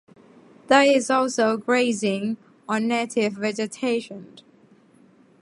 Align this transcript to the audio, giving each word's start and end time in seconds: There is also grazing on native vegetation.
There 0.65 0.81
is 0.81 1.11
also 1.11 1.57
grazing 1.57 2.37
on 2.67 2.87
native 2.87 3.33
vegetation. 3.33 4.35